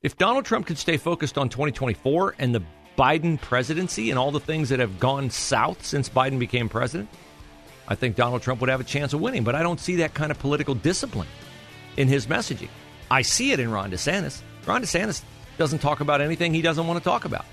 If 0.00 0.16
Donald 0.16 0.44
Trump 0.44 0.66
could 0.66 0.78
stay 0.78 0.96
focused 0.96 1.36
on 1.36 1.48
2024 1.48 2.36
and 2.38 2.54
the 2.54 2.62
Biden 2.96 3.40
presidency 3.40 4.10
and 4.10 4.18
all 4.18 4.30
the 4.30 4.38
things 4.38 4.68
that 4.68 4.78
have 4.78 5.00
gone 5.00 5.28
south 5.28 5.84
since 5.84 6.08
Biden 6.08 6.38
became 6.38 6.68
president, 6.68 7.08
I 7.88 7.96
think 7.96 8.14
Donald 8.14 8.42
Trump 8.42 8.60
would 8.60 8.70
have 8.70 8.80
a 8.80 8.84
chance 8.84 9.12
of 9.12 9.20
winning. 9.20 9.42
But 9.42 9.56
I 9.56 9.62
don't 9.64 9.80
see 9.80 9.96
that 9.96 10.14
kind 10.14 10.30
of 10.30 10.38
political 10.38 10.76
discipline 10.76 11.26
in 11.96 12.06
his 12.06 12.28
messaging. 12.28 12.68
I 13.10 13.22
see 13.22 13.50
it 13.50 13.58
in 13.58 13.72
Ron 13.72 13.90
DeSantis. 13.90 14.40
Ron 14.66 14.82
DeSantis 14.82 15.22
doesn't 15.56 15.80
talk 15.80 15.98
about 15.98 16.20
anything 16.20 16.54
he 16.54 16.62
doesn't 16.62 16.86
want 16.86 17.00
to 17.00 17.04
talk 17.04 17.24
about. 17.24 17.44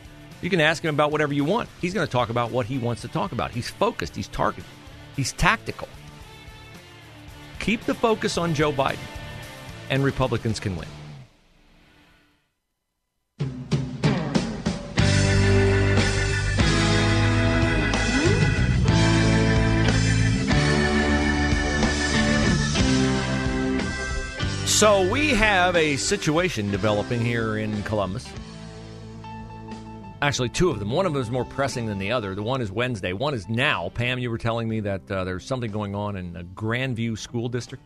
You 0.44 0.52
can 0.52 0.62
ask 0.62 0.84
him 0.84 0.94
about 0.94 1.12
whatever 1.12 1.34
you 1.34 1.46
want. 1.46 1.68
He's 1.82 1.96
going 1.96 2.06
to 2.06 2.12
talk 2.12 2.30
about 2.30 2.52
what 2.52 2.68
he 2.68 2.78
wants 2.78 3.02
to 3.02 3.08
talk 3.08 3.32
about. 3.32 3.50
He's 3.50 3.72
focused, 3.72 4.16
he's 4.16 4.28
targeted, 4.28 4.70
he's 5.16 5.32
tactical. 5.34 5.88
Keep 7.58 7.86
the 7.86 7.96
focus 7.96 8.38
on 8.38 8.54
Joe 8.54 8.72
Biden, 8.72 9.00
and 9.90 10.04
Republicans 10.04 10.60
can 10.60 10.76
win. 10.76 10.88
So 24.76 25.10
we 25.10 25.30
have 25.30 25.78
a 25.78 25.96
situation 25.96 26.70
developing 26.70 27.22
here 27.22 27.56
in 27.58 27.82
Columbus. 27.84 28.28
Actually, 30.22 30.50
two 30.50 30.70
of 30.70 30.80
them. 30.80 30.92
One 30.92 31.06
of 31.06 31.14
them 31.14 31.22
is 31.22 31.32
more 31.32 31.46
pressing 31.46 31.86
than 31.86 31.98
the 31.98 32.12
other. 32.12 32.36
The 32.36 32.44
one 32.44 32.60
is 32.60 32.74
Wednesday. 32.74 33.14
One 33.14 33.34
is 33.34 33.48
now. 33.48 33.88
Pam, 33.94 34.20
you 34.20 34.30
were 34.30 34.38
telling 34.38 34.68
me 34.68 34.82
that 34.82 35.10
uh, 35.10 35.24
there's 35.24 35.46
something 35.46 35.72
going 35.72 35.96
on 35.96 36.18
in 36.18 36.34
the 36.34 36.44
Grandview 36.44 37.18
School 37.18 37.48
District. 37.48 37.86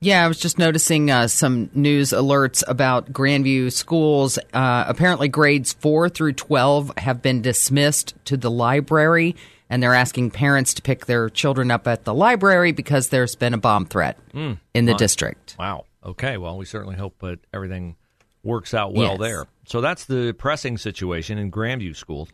Yeah, 0.00 0.24
I 0.24 0.28
was 0.28 0.38
just 0.40 0.58
noticing 0.58 1.10
uh, 1.10 1.28
some 1.28 1.68
news 1.74 2.12
alerts 2.12 2.64
about 2.66 3.12
Grandview 3.12 3.70
schools. 3.70 4.38
Uh, 4.54 4.84
apparently, 4.88 5.28
grades 5.28 5.74
4 5.74 6.08
through 6.08 6.32
12 6.32 6.92
have 6.96 7.20
been 7.20 7.42
dismissed 7.42 8.14
to 8.24 8.38
the 8.38 8.50
library, 8.50 9.36
and 9.68 9.82
they're 9.82 9.94
asking 9.94 10.30
parents 10.30 10.72
to 10.74 10.82
pick 10.82 11.04
their 11.04 11.28
children 11.28 11.70
up 11.70 11.86
at 11.86 12.04
the 12.04 12.14
library 12.14 12.72
because 12.72 13.10
there's 13.10 13.34
been 13.34 13.52
a 13.52 13.58
bomb 13.58 13.84
threat 13.84 14.16
Mm, 14.32 14.58
in 14.72 14.86
the 14.86 14.94
district. 14.94 15.56
Wow. 15.58 15.84
Okay. 16.04 16.36
Well, 16.36 16.56
we 16.56 16.64
certainly 16.64 16.96
hope 16.96 17.18
that 17.20 17.40
everything 17.52 17.96
works 18.42 18.72
out 18.72 18.94
well 18.94 19.12
Yes. 19.12 19.18
there. 19.20 19.46
So 19.66 19.80
that's 19.80 20.06
the 20.06 20.32
pressing 20.32 20.78
situation 20.78 21.36
in 21.38 21.50
Grandview 21.50 21.94
schools. 21.94 22.30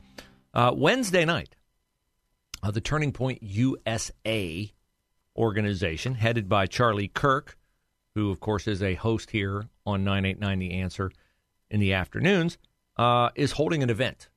Uh, 0.54 0.72
Wednesday 0.74 1.24
night, 1.24 1.56
uh, 2.62 2.70
the 2.70 2.80
Turning 2.80 3.12
Point 3.12 3.42
USA 3.42 4.72
organization, 5.36 6.14
headed 6.14 6.48
by 6.48 6.66
Charlie 6.66 7.08
Kirk, 7.08 7.58
who, 8.14 8.30
of 8.30 8.40
course, 8.40 8.66
is 8.66 8.82
a 8.82 8.94
host 8.94 9.30
here 9.30 9.68
on 9.84 10.04
989 10.04 10.58
The 10.58 10.72
Answer 10.74 11.10
in 11.70 11.80
the 11.80 11.92
afternoons, 11.92 12.56
uh, 12.96 13.30
is 13.34 13.52
holding 13.52 13.82
an 13.82 13.90
event 13.90 14.28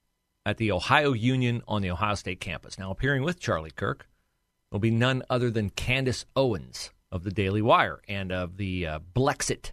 at 0.46 0.58
the 0.58 0.72
Ohio 0.72 1.14
Union 1.14 1.62
on 1.68 1.82
the 1.82 1.92
Ohio 1.92 2.16
State 2.16 2.42
campus. 2.42 2.78
Now, 2.78 2.92
appearing 2.92 3.24
with 3.24 3.40
Charlie 3.40 3.72
Kirk 3.72 4.10
will 4.72 4.80
be 4.80 4.92
none 4.92 5.24
other 5.30 5.50
than 5.50 5.70
Candace 5.70 6.26
Owens 6.36 6.92
of 7.12 7.24
the 7.24 7.32
Daily 7.32 7.62
Wire 7.62 8.02
and 8.08 8.32
of 8.32 8.58
the 8.58 8.86
uh, 8.86 9.00
Blexit 9.16 9.72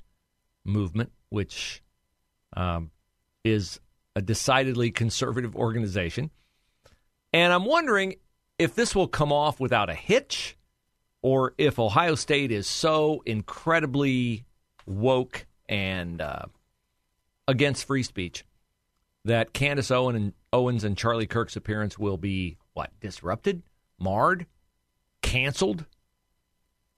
movement, 0.64 1.12
which 1.28 1.82
um, 2.56 2.90
is 3.44 3.80
a 4.14 4.22
decidedly 4.22 4.90
conservative 4.90 5.54
organization. 5.54 6.30
And 7.32 7.52
I'm 7.52 7.64
wondering 7.64 8.16
if 8.58 8.74
this 8.74 8.94
will 8.94 9.08
come 9.08 9.32
off 9.32 9.60
without 9.60 9.90
a 9.90 9.94
hitch 9.94 10.56
or 11.22 11.54
if 11.58 11.78
Ohio 11.78 12.14
State 12.14 12.50
is 12.50 12.66
so 12.66 13.22
incredibly 13.26 14.44
woke 14.86 15.46
and 15.68 16.20
uh, 16.20 16.46
against 17.48 17.84
free 17.84 18.02
speech 18.02 18.44
that 19.24 19.52
Candace 19.52 19.90
Owen 19.90 20.14
and 20.14 20.32
Owens 20.52 20.84
and 20.84 20.96
Charlie 20.96 21.26
Kirk's 21.26 21.56
appearance 21.56 21.98
will 21.98 22.16
be 22.16 22.56
what 22.74 22.90
disrupted, 23.00 23.62
marred, 23.98 24.46
canceled 25.20 25.84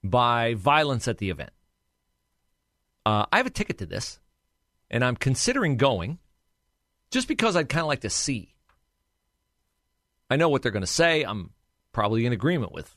by 0.03 0.53
violence 0.55 1.07
at 1.07 1.17
the 1.17 1.29
event. 1.29 1.51
Uh, 3.05 3.25
I 3.31 3.37
have 3.37 3.47
a 3.47 3.51
ticket 3.51 3.77
to 3.79 3.85
this, 3.85 4.19
and 4.89 5.03
I'm 5.03 5.15
considering 5.15 5.77
going 5.77 6.19
just 7.11 7.27
because 7.27 7.55
I'd 7.55 7.69
kind 7.69 7.81
of 7.81 7.87
like 7.87 8.01
to 8.01 8.09
see. 8.09 8.55
I 10.29 10.35
know 10.35 10.49
what 10.49 10.61
they're 10.61 10.71
going 10.71 10.81
to 10.81 10.87
say. 10.87 11.23
I'm 11.23 11.51
probably 11.91 12.25
in 12.25 12.33
agreement 12.33 12.71
with 12.71 12.95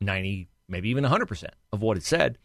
90, 0.00 0.48
maybe 0.68 0.90
even 0.90 1.04
100% 1.04 1.44
of 1.72 1.80
what 1.80 1.96
it 1.96 2.02
said. 2.02 2.38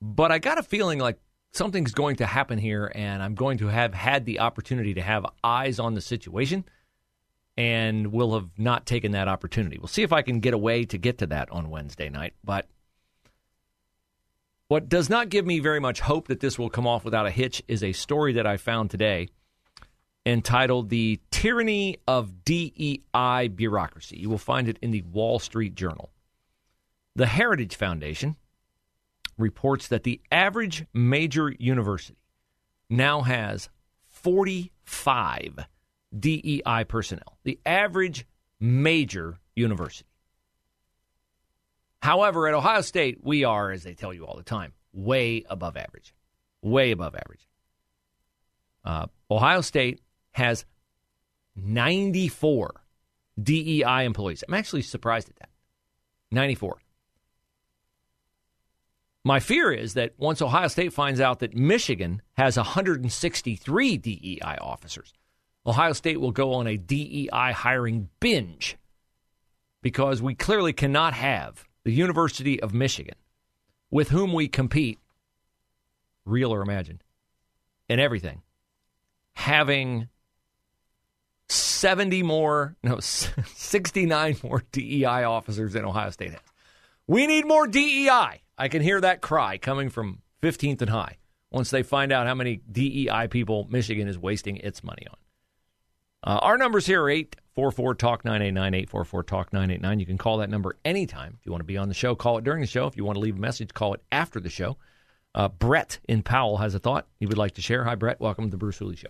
But 0.00 0.32
I 0.32 0.38
got 0.38 0.58
a 0.58 0.62
feeling 0.62 0.98
like 0.98 1.18
something's 1.52 1.92
going 1.92 2.16
to 2.16 2.26
happen 2.26 2.58
here, 2.58 2.90
and 2.94 3.22
I'm 3.22 3.34
going 3.34 3.58
to 3.58 3.68
have 3.68 3.94
had 3.94 4.24
the 4.24 4.40
opportunity 4.40 4.94
to 4.94 5.02
have 5.02 5.26
eyes 5.42 5.78
on 5.78 5.94
the 5.94 6.00
situation, 6.00 6.64
and 7.56 8.12
will 8.12 8.34
have 8.34 8.50
not 8.58 8.86
taken 8.86 9.12
that 9.12 9.28
opportunity. 9.28 9.78
We'll 9.78 9.88
see 9.88 10.02
if 10.02 10.12
I 10.12 10.22
can 10.22 10.40
get 10.40 10.54
away 10.54 10.84
to 10.86 10.98
get 10.98 11.18
to 11.18 11.26
that 11.28 11.50
on 11.50 11.70
Wednesday 11.70 12.08
night. 12.08 12.34
But 12.42 12.66
what 14.68 14.88
does 14.88 15.08
not 15.08 15.28
give 15.28 15.46
me 15.46 15.60
very 15.60 15.80
much 15.80 16.00
hope 16.00 16.28
that 16.28 16.40
this 16.40 16.58
will 16.58 16.70
come 16.70 16.86
off 16.86 17.04
without 17.04 17.26
a 17.26 17.30
hitch 17.30 17.62
is 17.68 17.84
a 17.84 17.92
story 17.92 18.32
that 18.32 18.46
I 18.46 18.56
found 18.56 18.90
today 18.90 19.28
entitled 20.26 20.88
The 20.88 21.20
Tyranny 21.30 21.98
of 22.08 22.44
DEI 22.44 23.48
Bureaucracy. 23.54 24.18
You 24.18 24.30
will 24.30 24.38
find 24.38 24.68
it 24.68 24.78
in 24.80 24.90
the 24.90 25.02
Wall 25.02 25.38
Street 25.38 25.74
Journal. 25.74 26.10
The 27.14 27.26
Heritage 27.26 27.76
Foundation 27.76 28.36
reports 29.38 29.86
that 29.88 30.04
the 30.04 30.20
average 30.32 30.86
major 30.92 31.54
university 31.58 32.18
now 32.88 33.22
has 33.22 33.68
45 34.08 35.66
DEI 36.18 36.84
personnel. 36.88 37.38
The 37.44 37.58
average 37.64 38.26
major 38.60 39.38
university. 39.54 40.08
However, 42.02 42.46
at 42.48 42.54
Ohio 42.54 42.82
State, 42.82 43.18
we 43.22 43.44
are, 43.44 43.70
as 43.70 43.82
they 43.82 43.94
tell 43.94 44.12
you 44.12 44.26
all 44.26 44.36
the 44.36 44.42
time, 44.42 44.72
way 44.92 45.44
above 45.48 45.76
average. 45.76 46.14
Way 46.62 46.90
above 46.90 47.14
average. 47.14 47.48
Uh, 48.84 49.06
Ohio 49.30 49.62
State 49.62 50.00
has 50.32 50.66
94 51.56 52.82
DEI 53.42 54.04
employees. 54.04 54.44
I'm 54.46 54.54
actually 54.54 54.82
surprised 54.82 55.30
at 55.30 55.36
that. 55.36 55.48
94. 56.30 56.78
My 59.24 59.40
fear 59.40 59.72
is 59.72 59.94
that 59.94 60.12
once 60.18 60.42
Ohio 60.42 60.68
State 60.68 60.92
finds 60.92 61.20
out 61.20 61.38
that 61.38 61.54
Michigan 61.54 62.20
has 62.34 62.58
163 62.58 63.96
DEI 63.96 64.58
officers, 64.60 65.14
Ohio 65.66 65.92
State 65.92 66.20
will 66.20 66.30
go 66.30 66.54
on 66.54 66.66
a 66.66 66.76
DEI 66.76 67.52
hiring 67.52 68.08
binge 68.20 68.76
because 69.82 70.20
we 70.20 70.34
clearly 70.34 70.72
cannot 70.72 71.14
have 71.14 71.66
the 71.84 71.92
University 71.92 72.60
of 72.60 72.74
Michigan, 72.74 73.16
with 73.90 74.08
whom 74.08 74.32
we 74.32 74.48
compete, 74.48 74.98
real 76.24 76.52
or 76.52 76.62
imagined, 76.62 77.02
in 77.88 78.00
everything, 78.00 78.42
having 79.34 80.08
70 81.48 82.22
more, 82.22 82.76
no, 82.82 82.98
69 83.00 84.36
more 84.42 84.62
DEI 84.72 85.24
officers 85.24 85.74
than 85.74 85.84
Ohio 85.84 86.10
State 86.10 86.32
has. 86.32 86.40
We 87.06 87.26
need 87.26 87.46
more 87.46 87.66
DEI. 87.66 88.42
I 88.56 88.68
can 88.68 88.82
hear 88.82 89.00
that 89.00 89.20
cry 89.20 89.58
coming 89.58 89.90
from 89.90 90.22
15th 90.42 90.80
and 90.80 90.90
High 90.90 91.18
once 91.50 91.70
they 91.70 91.82
find 91.82 92.12
out 92.12 92.26
how 92.26 92.34
many 92.34 92.56
DEI 92.70 93.28
people 93.28 93.66
Michigan 93.70 94.08
is 94.08 94.18
wasting 94.18 94.56
its 94.56 94.82
money 94.82 95.06
on. 95.10 95.16
Uh, 96.24 96.38
our 96.40 96.56
numbers 96.56 96.86
here 96.86 97.02
are 97.02 97.10
844 97.10 97.94
Talk 97.96 98.24
989, 98.24 98.74
844 98.74 99.22
Talk 99.24 99.52
989. 99.52 100.00
You 100.00 100.06
can 100.06 100.16
call 100.16 100.38
that 100.38 100.48
number 100.48 100.78
anytime. 100.82 101.36
If 101.38 101.44
you 101.44 101.52
want 101.52 101.60
to 101.60 101.66
be 101.66 101.76
on 101.76 101.88
the 101.88 101.94
show, 101.94 102.14
call 102.14 102.38
it 102.38 102.44
during 102.44 102.62
the 102.62 102.66
show. 102.66 102.86
If 102.86 102.96
you 102.96 103.04
want 103.04 103.16
to 103.16 103.20
leave 103.20 103.36
a 103.36 103.40
message, 103.40 103.74
call 103.74 103.92
it 103.92 104.02
after 104.10 104.40
the 104.40 104.48
show. 104.48 104.78
Uh, 105.34 105.48
Brett 105.48 105.98
in 106.08 106.22
Powell 106.22 106.56
has 106.58 106.74
a 106.74 106.78
thought 106.78 107.06
he 107.20 107.26
would 107.26 107.36
like 107.36 107.52
to 107.52 107.62
share. 107.62 107.84
Hi, 107.84 107.94
Brett. 107.94 108.20
Welcome 108.20 108.46
to 108.46 108.50
the 108.50 108.56
Bruce 108.56 108.78
Hooley 108.78 108.96
Show. 108.96 109.08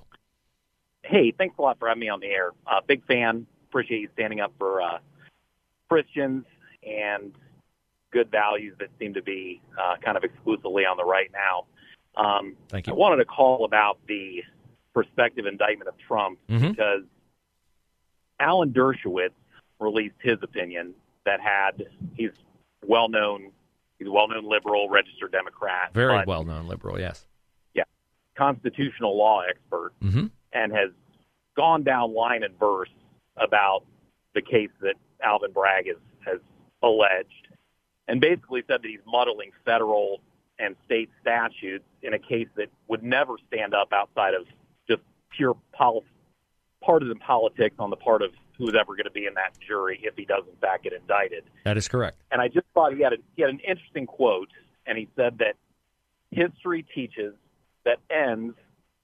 Hey, 1.02 1.32
thanks 1.36 1.56
a 1.56 1.62
lot 1.62 1.78
for 1.78 1.86
having 1.86 2.00
me 2.00 2.08
on 2.08 2.18
the 2.18 2.26
air. 2.26 2.50
Uh, 2.66 2.80
big 2.84 3.06
fan. 3.06 3.46
Appreciate 3.68 4.00
you 4.00 4.08
standing 4.14 4.40
up 4.40 4.52
for 4.58 4.82
uh, 4.82 4.98
Christians 5.88 6.46
and 6.82 7.32
good 8.10 8.28
values 8.30 8.74
that 8.80 8.88
seem 8.98 9.14
to 9.14 9.22
be 9.22 9.60
uh, 9.80 9.96
kind 10.02 10.16
of 10.16 10.24
exclusively 10.24 10.84
on 10.84 10.96
the 10.96 11.04
right 11.04 11.30
now. 11.32 11.66
Um, 12.16 12.56
Thank 12.68 12.88
you. 12.88 12.92
I 12.92 12.96
wanted 12.96 13.16
to 13.16 13.24
call 13.24 13.64
about 13.64 13.98
the 14.08 14.42
prospective 14.94 15.44
indictment 15.46 15.88
of 15.88 15.98
Trump 15.98 16.38
Mhm. 16.48 16.70
because 16.70 17.02
Alan 18.40 18.72
Dershowitz 18.72 19.34
released 19.80 20.14
his 20.20 20.38
opinion 20.42 20.94
that 21.24 21.40
had 21.40 21.86
he's 22.16 22.30
well 22.86 23.08
known 23.08 23.50
he's 23.98 24.06
a 24.08 24.10
well 24.10 24.28
known 24.28 24.44
liberal 24.48 24.88
registered 24.88 25.32
Democrat 25.32 25.92
Very 25.92 26.24
well 26.24 26.44
known 26.44 26.66
liberal, 26.68 26.98
yes. 26.98 27.26
Yeah, 27.74 27.84
constitutional 28.36 29.16
law 29.16 29.40
expert 29.40 29.92
hmm 30.00 30.26
and 30.52 30.72
has 30.72 30.90
gone 31.56 31.82
down 31.82 32.14
line 32.14 32.44
and 32.44 32.56
verse 32.58 32.90
about 33.36 33.84
the 34.34 34.42
case 34.42 34.70
that 34.80 34.94
Alvin 35.20 35.50
Bragg 35.52 35.86
has, 35.88 35.96
has 36.24 36.40
alleged, 36.82 37.48
and 38.06 38.20
basically 38.20 38.62
said 38.68 38.82
that 38.82 38.88
he's 38.88 39.04
muddling 39.06 39.50
federal 39.64 40.20
and 40.60 40.76
state 40.84 41.10
statutes 41.20 41.84
in 42.02 42.14
a 42.14 42.18
case 42.18 42.46
that 42.56 42.68
would 42.86 43.02
never 43.02 43.34
stand 43.48 43.74
up 43.74 43.92
outside 43.92 44.34
of 44.34 44.46
pure 45.36 45.56
pol- 45.72 46.04
partisan 46.82 47.18
politics 47.18 47.76
on 47.78 47.90
the 47.90 47.96
part 47.96 48.22
of 48.22 48.30
who's 48.58 48.74
ever 48.78 48.94
going 48.94 49.04
to 49.04 49.10
be 49.10 49.26
in 49.26 49.34
that 49.34 49.58
jury 49.66 50.00
if 50.02 50.14
he 50.16 50.24
does 50.24 50.44
in 50.48 50.56
fact 50.60 50.84
get 50.84 50.92
indicted. 50.92 51.44
That 51.64 51.76
is 51.76 51.88
correct. 51.88 52.18
And 52.30 52.40
I 52.40 52.48
just 52.48 52.66
thought 52.74 52.94
he 52.94 53.02
had 53.02 53.12
a, 53.12 53.16
he 53.34 53.42
had 53.42 53.50
an 53.50 53.60
interesting 53.60 54.06
quote, 54.06 54.50
and 54.86 54.96
he 54.96 55.08
said 55.16 55.38
that 55.38 55.54
history 56.30 56.84
teaches 56.94 57.34
that 57.84 57.98
ends, 58.10 58.54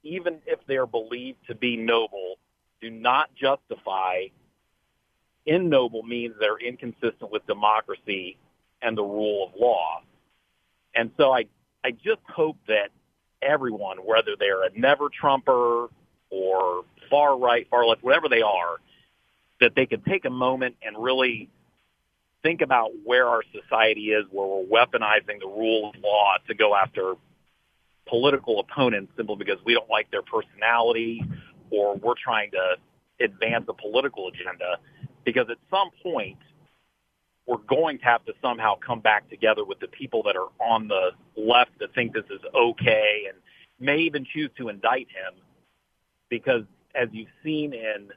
even 0.02 0.38
if 0.46 0.58
they 0.66 0.76
are 0.76 0.86
believed 0.86 1.38
to 1.48 1.54
be 1.54 1.76
noble, 1.76 2.38
do 2.80 2.90
not 2.90 3.30
justify 3.34 4.26
ignoble 5.46 6.02
means 6.02 6.34
that 6.38 6.48
are 6.48 6.60
inconsistent 6.60 7.30
with 7.30 7.46
democracy 7.46 8.36
and 8.82 8.96
the 8.96 9.02
rule 9.02 9.48
of 9.48 9.60
law. 9.60 10.02
And 10.94 11.10
so 11.16 11.32
I 11.32 11.46
I 11.82 11.92
just 11.92 12.20
hope 12.28 12.56
that 12.68 12.90
everyone, 13.42 13.98
whether 13.98 14.32
they're 14.38 14.64
a 14.64 14.70
never 14.78 15.08
Trumper 15.08 15.88
or 16.30 16.84
far 17.10 17.38
right, 17.38 17.66
far 17.68 17.86
left, 17.86 18.02
whatever 18.02 18.28
they 18.28 18.42
are, 18.42 18.76
that 19.60 19.74
they 19.74 19.86
can 19.86 20.02
take 20.02 20.24
a 20.24 20.30
moment 20.30 20.76
and 20.82 20.96
really 21.02 21.48
think 22.42 22.62
about 22.62 22.90
where 23.04 23.28
our 23.28 23.42
society 23.52 24.10
is, 24.10 24.24
where 24.30 24.46
we're 24.46 24.64
weaponizing 24.64 25.40
the 25.40 25.46
rule 25.46 25.90
of 25.90 26.02
law 26.02 26.34
to 26.48 26.54
go 26.54 26.74
after 26.74 27.14
political 28.08 28.60
opponents 28.60 29.12
simply 29.16 29.36
because 29.36 29.58
we 29.64 29.74
don't 29.74 29.90
like 29.90 30.10
their 30.10 30.22
personality 30.22 31.22
or 31.70 31.96
we're 31.96 32.14
trying 32.22 32.50
to 32.50 32.76
advance 33.24 33.66
a 33.68 33.74
political 33.74 34.28
agenda. 34.28 34.78
Because 35.24 35.46
at 35.50 35.58
some 35.70 35.90
point, 36.02 36.38
we're 37.46 37.58
going 37.68 37.98
to 37.98 38.04
have 38.04 38.24
to 38.24 38.32
somehow 38.40 38.76
come 38.84 39.00
back 39.00 39.28
together 39.28 39.64
with 39.64 39.80
the 39.80 39.88
people 39.88 40.22
that 40.24 40.36
are 40.36 40.48
on 40.60 40.88
the 40.88 41.10
left 41.36 41.70
that 41.80 41.94
think 41.94 42.12
this 42.12 42.24
is 42.30 42.40
okay 42.54 43.24
and 43.28 43.36
may 43.78 43.98
even 43.98 44.24
choose 44.24 44.50
to 44.56 44.68
indict 44.68 45.08
him. 45.08 45.34
Because 46.30 46.62
as 46.94 47.08
you've 47.12 47.28
seen 47.44 47.74
in 47.74 48.08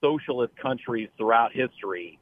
socialist 0.00 0.56
countries 0.56 1.08
throughout 1.18 1.52
history, 1.52 2.18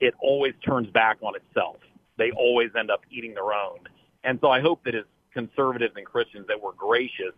it 0.00 0.14
always 0.20 0.52
turns 0.64 0.88
back 0.88 1.18
on 1.22 1.34
itself. 1.36 1.76
They 2.18 2.30
always 2.32 2.70
end 2.78 2.90
up 2.90 3.00
eating 3.10 3.34
their 3.34 3.52
own. 3.52 3.78
And 4.24 4.38
so 4.42 4.50
I 4.50 4.60
hope 4.60 4.84
that 4.84 4.94
as 4.94 5.04
conservatives 5.32 5.94
and 5.96 6.04
Christians 6.04 6.46
that 6.48 6.60
we're 6.60 6.72
gracious 6.72 7.32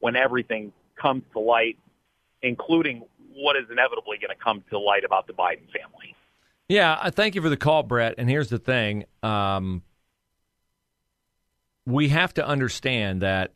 when 0.00 0.16
everything 0.16 0.72
comes 0.96 1.22
to 1.32 1.38
light, 1.40 1.78
including 2.42 3.04
what 3.34 3.56
is 3.56 3.64
inevitably 3.70 4.18
going 4.18 4.36
to 4.36 4.42
come 4.42 4.64
to 4.70 4.78
light 4.78 5.04
about 5.04 5.26
the 5.26 5.32
Biden 5.32 5.66
family. 5.70 6.14
Yeah, 6.68 6.98
I 7.00 7.10
thank 7.10 7.34
you 7.34 7.42
for 7.42 7.48
the 7.48 7.56
call, 7.56 7.82
Brett. 7.82 8.14
And 8.16 8.28
here's 8.28 8.48
the 8.48 8.58
thing: 8.58 9.04
um, 9.22 9.82
we 11.84 12.08
have 12.08 12.32
to 12.34 12.46
understand 12.46 13.22
that 13.22 13.52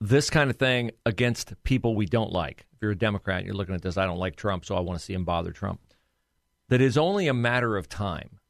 this 0.00 0.30
kind 0.30 0.50
of 0.50 0.56
thing 0.56 0.90
against 1.04 1.54
people 1.64 1.94
we 1.94 2.06
don't 2.06 2.32
like. 2.32 2.66
If 2.74 2.82
you're 2.82 2.90
a 2.90 2.98
Democrat, 2.98 3.44
you're 3.44 3.54
looking 3.54 3.74
at 3.74 3.82
this. 3.82 3.96
I 3.96 4.06
don't 4.06 4.18
like 4.18 4.36
Trump, 4.36 4.64
so 4.64 4.76
I 4.76 4.80
want 4.80 4.98
to 4.98 5.04
see 5.04 5.14
him 5.14 5.24
bother 5.24 5.52
Trump. 5.52 5.80
That 6.68 6.80
is 6.80 6.98
only 6.98 7.28
a 7.28 7.34
matter 7.34 7.76
of 7.76 7.88
time 7.88 8.40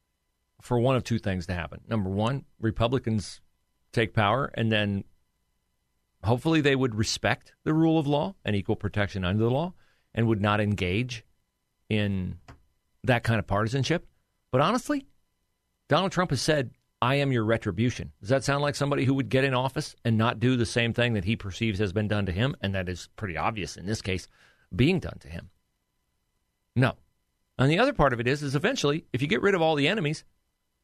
for 0.62 0.78
one 0.80 0.96
of 0.96 1.04
two 1.04 1.18
things 1.18 1.46
to 1.46 1.54
happen. 1.54 1.82
Number 1.86 2.10
one, 2.10 2.44
Republicans 2.60 3.40
take 3.92 4.14
power, 4.14 4.50
and 4.54 4.72
then 4.72 5.04
hopefully 6.24 6.60
they 6.60 6.74
would 6.74 6.94
respect 6.94 7.52
the 7.64 7.74
rule 7.74 7.98
of 7.98 8.06
law 8.06 8.34
and 8.44 8.56
equal 8.56 8.76
protection 8.76 9.24
under 9.24 9.44
the 9.44 9.50
law, 9.50 9.74
and 10.14 10.26
would 10.26 10.40
not 10.40 10.60
engage 10.60 11.24
in 11.88 12.38
that 13.04 13.22
kind 13.22 13.38
of 13.38 13.46
partisanship. 13.46 14.06
But 14.50 14.60
honestly, 14.60 15.06
Donald 15.88 16.10
Trump 16.10 16.30
has 16.30 16.40
said, 16.40 16.70
I 17.06 17.14
am 17.14 17.30
your 17.30 17.44
retribution. 17.44 18.10
Does 18.18 18.30
that 18.30 18.42
sound 18.42 18.62
like 18.62 18.74
somebody 18.74 19.04
who 19.04 19.14
would 19.14 19.28
get 19.28 19.44
in 19.44 19.54
office 19.54 19.94
and 20.04 20.18
not 20.18 20.40
do 20.40 20.56
the 20.56 20.66
same 20.66 20.92
thing 20.92 21.14
that 21.14 21.24
he 21.24 21.36
perceives 21.36 21.78
has 21.78 21.92
been 21.92 22.08
done 22.08 22.26
to 22.26 22.32
him? 22.32 22.56
And 22.60 22.74
that 22.74 22.88
is 22.88 23.08
pretty 23.14 23.36
obvious 23.36 23.76
in 23.76 23.86
this 23.86 24.02
case, 24.02 24.26
being 24.74 24.98
done 24.98 25.16
to 25.20 25.28
him. 25.28 25.50
No. 26.74 26.94
And 27.60 27.70
the 27.70 27.78
other 27.78 27.92
part 27.92 28.12
of 28.12 28.18
it 28.18 28.26
is, 28.26 28.42
is 28.42 28.56
eventually, 28.56 29.04
if 29.12 29.22
you 29.22 29.28
get 29.28 29.40
rid 29.40 29.54
of 29.54 29.62
all 29.62 29.76
the 29.76 29.86
enemies, 29.86 30.24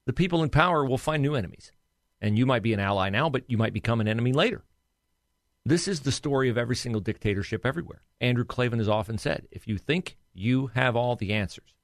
the 0.07 0.13
people 0.13 0.45
in 0.45 0.49
power 0.49 0.85
will 0.85 0.97
find 0.97 1.25
new 1.25 1.35
enemies. 1.35 1.73
And 2.21 2.39
you 2.39 2.47
might 2.47 2.63
be 2.63 2.73
an 2.73 2.79
ally 2.79 3.11
now, 3.11 3.29
but 3.29 3.43
you 3.49 3.59
might 3.59 3.73
become 3.73 4.01
an 4.01 4.07
enemy 4.07 4.33
later. 4.33 4.63
This 5.67 5.89
is 5.89 6.03
the 6.03 6.13
story 6.13 6.49
of 6.49 6.57
every 6.57 6.77
single 6.77 7.01
dictatorship 7.01 7.67
everywhere. 7.67 8.03
Andrew 8.21 8.45
Klavan 8.45 8.79
has 8.79 8.89
often 8.89 9.19
said 9.19 9.49
if 9.51 9.67
you 9.67 9.77
think 9.77 10.17
you 10.35 10.69
have 10.69 10.95
all 10.95 11.17
the 11.17 11.33
answers 11.33 11.75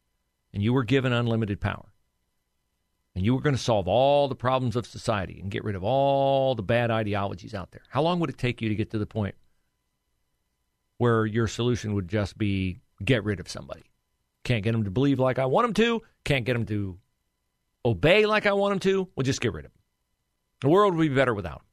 and 0.54 0.62
you 0.62 0.72
were 0.72 0.84
given 0.84 1.12
unlimited 1.12 1.60
power 1.60 1.92
and 3.18 3.26
you 3.26 3.34
were 3.34 3.40
going 3.40 3.56
to 3.56 3.60
solve 3.60 3.88
all 3.88 4.28
the 4.28 4.36
problems 4.36 4.76
of 4.76 4.86
society 4.86 5.40
and 5.40 5.50
get 5.50 5.64
rid 5.64 5.74
of 5.74 5.82
all 5.82 6.54
the 6.54 6.62
bad 6.62 6.88
ideologies 6.92 7.52
out 7.52 7.72
there, 7.72 7.82
how 7.90 8.00
long 8.00 8.20
would 8.20 8.30
it 8.30 8.38
take 8.38 8.62
you 8.62 8.68
to 8.68 8.76
get 8.76 8.92
to 8.92 8.98
the 8.98 9.06
point 9.06 9.34
where 10.98 11.26
your 11.26 11.48
solution 11.48 11.94
would 11.94 12.06
just 12.06 12.38
be 12.38 12.78
get 13.04 13.24
rid 13.24 13.40
of 13.40 13.48
somebody? 13.48 13.90
Can't 14.44 14.62
get 14.62 14.70
them 14.70 14.84
to 14.84 14.90
believe 14.92 15.18
like 15.18 15.40
I 15.40 15.46
want 15.46 15.64
them 15.64 15.74
to, 15.74 16.00
can't 16.22 16.44
get 16.44 16.52
them 16.52 16.64
to 16.66 16.96
obey 17.84 18.24
like 18.24 18.46
I 18.46 18.52
want 18.52 18.70
them 18.70 18.78
to. 18.92 19.08
We'll 19.16 19.24
just 19.24 19.40
get 19.40 19.52
rid 19.52 19.64
of 19.64 19.72
them. 19.72 19.82
The 20.60 20.68
world 20.68 20.94
would 20.94 21.08
be 21.08 21.12
better 21.12 21.34
without 21.34 21.58
them. 21.58 21.66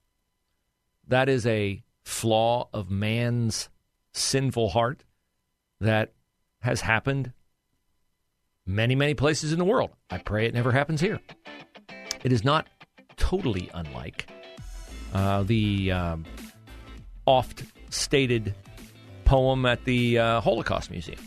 That 1.09 1.29
is 1.29 1.45
a 1.45 1.83
flaw 2.05 2.69
of 2.73 2.89
man's 2.89 3.69
sinful 4.13 4.69
heart 4.69 5.03
that 5.79 6.13
has 6.61 6.81
happened 6.81 7.33
many, 8.65 8.95
many 8.95 9.13
places 9.13 9.51
in 9.51 9.59
the 9.59 9.65
world. 9.65 9.91
I 10.09 10.17
pray 10.17 10.45
it 10.45 10.53
never 10.53 10.71
happens 10.71 11.01
here. 11.01 11.19
It 12.23 12.31
is 12.31 12.43
not 12.43 12.67
totally 13.17 13.69
unlike 13.73 14.27
uh, 15.13 15.43
the 15.43 15.91
um, 15.91 16.25
oft 17.25 17.63
stated 17.89 18.53
poem 19.25 19.65
at 19.65 19.83
the 19.85 20.19
uh, 20.19 20.41
Holocaust 20.41 20.91
Museum. 20.91 21.19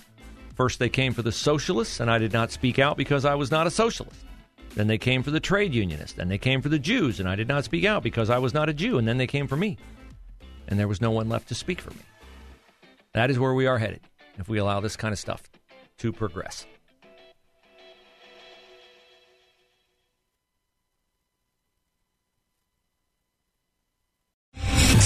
First, 0.55 0.79
they 0.81 0.88
came 0.88 1.12
for 1.12 1.22
the 1.22 1.33
socialists, 1.33 2.01
and 2.01 2.11
I 2.11 2.18
did 2.18 2.33
not 2.33 2.51
speak 2.51 2.79
out 2.79 2.96
because 2.96 3.24
I 3.24 3.35
was 3.37 3.51
not 3.51 3.66
a 3.66 3.70
socialist. 3.70 4.24
Then 4.74 4.87
they 4.87 4.98
came 4.98 5.22
for 5.22 5.31
the 5.31 5.40
trade 5.40 5.74
unionists. 5.74 6.14
Then 6.14 6.29
they 6.29 6.38
came 6.38 6.62
for 6.62 6.68
the 6.68 6.79
Jews, 6.79 7.20
and 7.20 7.29
I 7.29 7.37
did 7.37 7.48
not 7.48 7.64
speak 7.64 7.85
out 7.85 8.03
because 8.03 8.29
I 8.29 8.38
was 8.38 8.55
not 8.55 8.68
a 8.68 8.74
Jew. 8.74 8.98
And 8.98 9.07
then 9.07 9.18
they 9.18 9.27
came 9.27 9.46
for 9.46 9.57
me. 9.57 9.77
And 10.66 10.79
there 10.79 10.88
was 10.88 11.01
no 11.01 11.11
one 11.11 11.29
left 11.29 11.48
to 11.48 11.55
speak 11.55 11.81
for 11.81 11.90
me. 11.90 12.03
That 13.12 13.31
is 13.31 13.38
where 13.38 13.55
we 13.55 13.66
are 13.66 13.79
headed 13.79 14.01
if 14.38 14.48
we 14.48 14.59
allow 14.59 14.81
this 14.81 14.96
kind 14.96 15.12
of 15.12 15.18
stuff 15.18 15.42
to 15.98 16.12
progress. 16.12 16.66